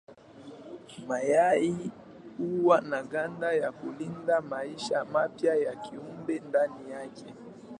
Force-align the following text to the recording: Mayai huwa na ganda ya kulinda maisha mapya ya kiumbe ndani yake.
Mayai 1.07 1.91
huwa 2.37 2.81
na 2.81 3.03
ganda 3.03 3.53
ya 3.53 3.71
kulinda 3.71 4.41
maisha 4.41 5.05
mapya 5.05 5.55
ya 5.55 5.75
kiumbe 5.75 6.39
ndani 6.39 6.91
yake. 6.91 7.33